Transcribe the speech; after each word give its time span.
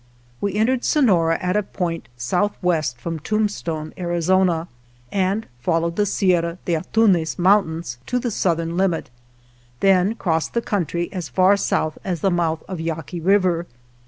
We 0.41 0.55
entered 0.55 0.83
Sonora 0.83 1.37
at 1.43 1.55
a 1.55 1.61
point 1.61 2.07
southwest 2.17 2.97
from 2.97 3.19
Tombstone, 3.19 3.93
Arizona, 3.99 4.67
and 5.11 5.45
followed 5.59 5.95
the 5.95 6.07
Sierra 6.07 6.57
de 6.65 6.73
Antunez 6.73 7.37
Moun 7.37 7.65
tains 7.67 7.97
to 8.07 8.17
the 8.17 8.31
southern 8.31 8.77
limit, 8.77 9.11
then 9.79 10.15
crossed 10.15 10.55
the 10.55 10.61
country 10.63 11.13
as 11.13 11.29
far 11.29 11.55
south 11.55 11.99
as 12.03 12.21
the 12.21 12.31
mouth 12.31 12.63
of 12.67 12.79
Yaqui 12.79 13.19
River. 13.19 13.67